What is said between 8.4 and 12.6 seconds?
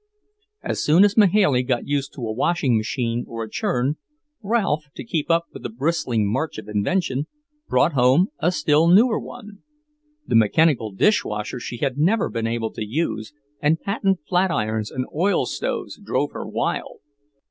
still newer one. The mechanical dish washer she had never been